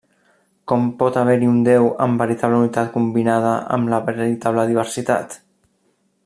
Com 0.71 0.85
pot 1.01 1.19
haver-hi 1.21 1.49
un 1.49 1.59
Déu 1.67 1.85
amb 2.05 2.23
veritable 2.25 2.61
unitat 2.63 2.91
combinada 2.97 3.53
amb 3.77 3.93
la 3.95 4.01
veritable 4.11 4.65
diversitat? 4.73 5.39